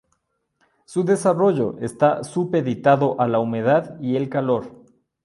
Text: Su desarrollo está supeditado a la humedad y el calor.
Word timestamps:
Su 0.85 1.03
desarrollo 1.03 1.77
está 1.79 2.23
supeditado 2.23 3.21
a 3.21 3.27
la 3.27 3.37
humedad 3.37 3.99
y 4.01 4.15
el 4.15 4.29
calor. 4.29 4.83